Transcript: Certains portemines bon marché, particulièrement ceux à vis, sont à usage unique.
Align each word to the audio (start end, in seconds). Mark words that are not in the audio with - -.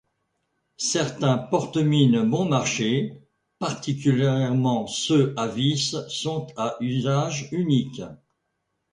Certains 0.77 1.37
portemines 1.37 2.27
bon 2.27 2.45
marché, 2.45 3.21
particulièrement 3.59 4.87
ceux 4.87 5.31
à 5.37 5.45
vis, 5.47 5.95
sont 6.09 6.47
à 6.57 6.75
usage 6.79 7.49
unique. 7.51 8.01